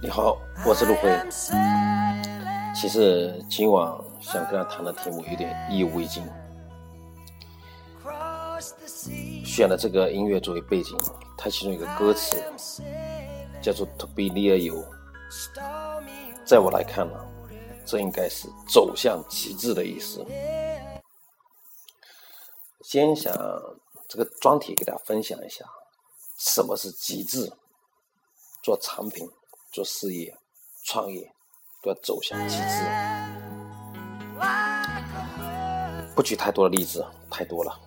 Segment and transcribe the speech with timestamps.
[0.00, 1.10] 你好，我是陆辉。
[2.72, 6.22] 其实今晚想跟他谈的题目有点意犹未尽。
[9.44, 10.96] 选了这个音乐作为背景，
[11.36, 12.36] 它其中一个歌词
[13.60, 14.84] 叫做 “To be near you”。
[16.46, 17.18] 在我来看呢，
[17.84, 20.24] 这应该是走向极致的意思。
[22.82, 23.34] 先想
[24.08, 25.64] 这个专题给大家分享一下，
[26.40, 27.52] 什么是极致？
[28.62, 29.28] 做产品、
[29.72, 30.34] 做事业、
[30.86, 31.30] 创业
[31.82, 32.64] 都要走向极致。
[36.16, 37.78] 不举太多的例子，太多了。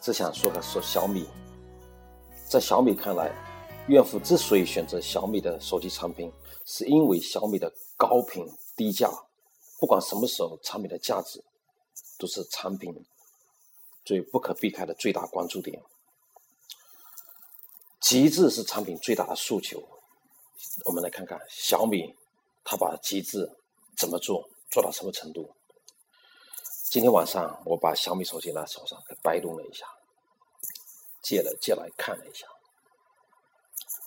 [0.00, 1.24] 只想说个说小米，
[2.48, 3.32] 在小米看来，
[3.86, 6.32] 岳父之所以选择小米的手机产品，
[6.66, 8.44] 是因为小米的高频
[8.76, 9.08] 低价，
[9.78, 11.40] 不管什么时候，产品的价值
[12.18, 12.92] 都是产品
[14.04, 15.80] 最不可避开的最大关注点。
[18.02, 19.82] 极致是产品最大的诉求。
[20.84, 22.14] 我们来看看小米，
[22.64, 23.48] 它把极致
[23.96, 25.48] 怎么做，做到什么程度？
[26.90, 29.86] 今天晚上我把小米手机拿手上给摆动了一下，
[31.22, 32.46] 借了借来看了一下，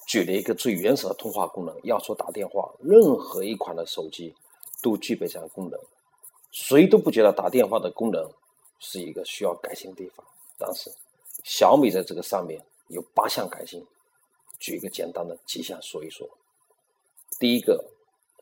[0.07, 1.75] 举了一个最原始的通话功能。
[1.83, 4.35] 要说打电话，任何一款的手机
[4.81, 5.79] 都具备这样的功能，
[6.51, 8.29] 谁都不觉得打电话的功能
[8.79, 10.25] 是一个需要改进的地方。
[10.57, 10.93] 但是
[11.43, 13.85] 小米在这个上面有八项改进，
[14.59, 16.27] 举一个简单的几项说一说。
[17.39, 17.83] 第一个，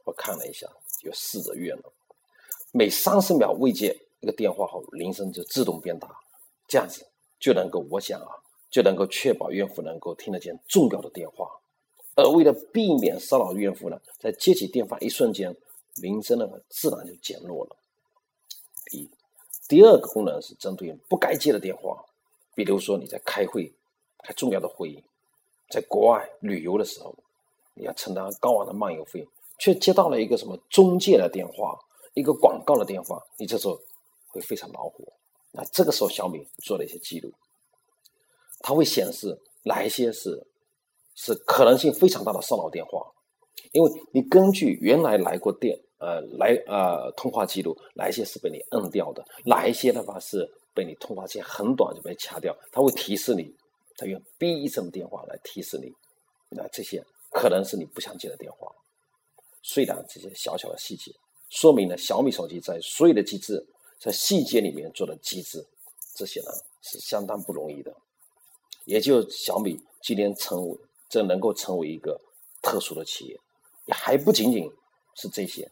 [0.03, 0.67] 我看了一下，
[1.01, 1.91] 有四个月了，
[2.71, 3.99] 每三十秒未接。
[4.19, 6.07] 一个电话后铃声就自动变大，
[6.65, 7.05] 这样子
[7.41, 8.27] 就能够，我想啊，
[8.71, 11.51] 就能够确保孕妇能够听得见重要的电话。
[12.15, 15.53] 而为了避免骚扰孕妇呢，在接起电话一瞬间，
[15.95, 17.75] 铃声呢自然就减弱了。
[18.85, 19.11] 第一，
[19.67, 22.05] 第二个功能是针对不该接的电话，
[22.55, 23.73] 比如说你在开会、
[24.23, 25.03] 开重要的会议，
[25.69, 27.15] 在国外旅游的时候，
[27.75, 29.27] 你要承担高昂的漫游费，
[29.59, 31.77] 却接到了一个什么中介的电话、
[32.13, 33.79] 一个广告的电话，你这时候。
[34.35, 35.05] 会非常恼火，
[35.51, 37.31] 那这个时候小米做了一些记录，
[38.61, 40.43] 它会显示哪一些是
[41.13, 43.05] 是可能性非常大的骚扰电话，
[43.73, 53.55] 因为你根据原来来过电呃来呃通话记录，哪一些是被你摁掉的，哪一些的话是被你通话线很短就被掐掉，它会提示你，
[53.97, 55.93] 它用哔一声电话来提示你，
[56.49, 58.73] 那这些可能是你不想接的电话。
[59.61, 61.11] 虽然这些小小的细节
[61.49, 63.65] 说明了小米手机在所有的机制。
[63.99, 65.65] 在细节里面做的机制，
[66.13, 66.47] 这些呢
[66.81, 67.95] 是相当不容易的。
[68.83, 70.77] 也就小米今天成为
[71.07, 72.19] 这能够成为一个
[72.61, 73.39] 特殊的企业，
[73.85, 74.69] 也还不仅仅
[75.15, 75.71] 是这些，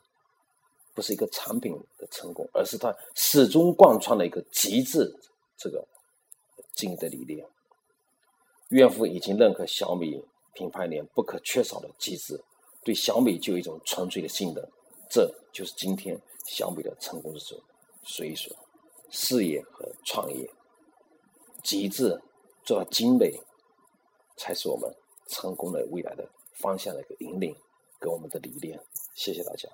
[0.94, 5.14] 不是一个产品的成功，而是它始终贯穿了一个极致
[5.58, 5.86] 这个
[6.74, 7.46] 经营的理念。
[8.72, 10.24] 岳父已经认可小米
[10.54, 12.42] 品牌里不可缺少的机制，
[12.84, 14.70] 对小米就有一种纯粹的信任，
[15.10, 17.62] 这就是今天小米的成功之处。
[18.04, 18.56] 所以说，
[19.10, 20.50] 事业和创业，
[21.62, 22.22] 极致
[22.64, 23.42] 做到精美，
[24.38, 24.90] 才是我们
[25.28, 27.54] 成功的未来的方向的一个引领，
[28.00, 28.80] 跟我们的理念。
[29.14, 29.68] 谢谢大家。